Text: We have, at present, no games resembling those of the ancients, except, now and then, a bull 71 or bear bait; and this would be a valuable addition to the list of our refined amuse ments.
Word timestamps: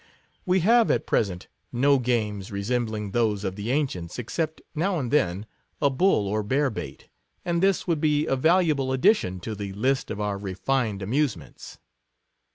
We 0.47 0.61
have, 0.61 0.89
at 0.89 1.05
present, 1.05 1.47
no 1.71 1.99
games 1.99 2.51
resembling 2.51 3.11
those 3.11 3.43
of 3.43 3.55
the 3.55 3.69
ancients, 3.69 4.17
except, 4.17 4.59
now 4.73 4.97
and 4.97 5.11
then, 5.11 5.45
a 5.79 5.91
bull 5.91 6.21
71 6.23 6.33
or 6.33 6.41
bear 6.43 6.69
bait; 6.71 7.07
and 7.45 7.61
this 7.61 7.85
would 7.87 8.01
be 8.01 8.25
a 8.25 8.35
valuable 8.35 8.93
addition 8.93 9.39
to 9.41 9.53
the 9.53 9.73
list 9.73 10.09
of 10.09 10.19
our 10.19 10.39
refined 10.39 11.03
amuse 11.03 11.37
ments. 11.37 11.77